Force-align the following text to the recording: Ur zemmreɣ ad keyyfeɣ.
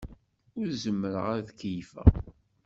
Ur 0.59 0.67
zemmreɣ 0.83 1.25
ad 1.37 1.47
keyyfeɣ. 1.59 2.07